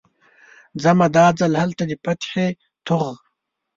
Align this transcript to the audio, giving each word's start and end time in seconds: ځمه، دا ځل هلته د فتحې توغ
ځمه، 0.83 1.07
دا 1.15 1.25
ځل 1.39 1.53
هلته 1.61 1.83
د 1.89 1.91
فتحې 2.03 2.47
توغ 2.85 3.15